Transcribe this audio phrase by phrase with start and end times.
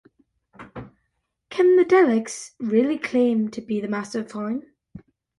[1.51, 4.63] Can the Daleks really claim to be the 'Masters of Time'?